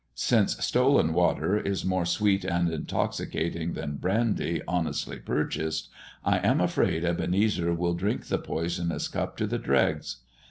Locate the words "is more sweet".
1.59-2.43